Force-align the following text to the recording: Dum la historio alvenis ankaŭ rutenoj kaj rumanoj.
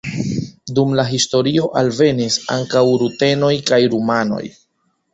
Dum 0.79 0.95
la 0.99 1.05
historio 1.09 1.69
alvenis 1.83 2.39
ankaŭ 2.57 2.85
rutenoj 3.05 3.55
kaj 3.71 3.83
rumanoj. 3.97 4.45